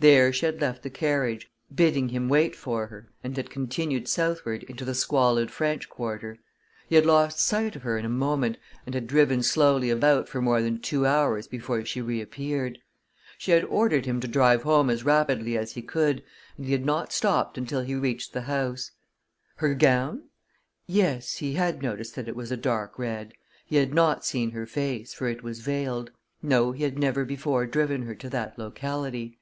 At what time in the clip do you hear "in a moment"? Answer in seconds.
7.98-8.58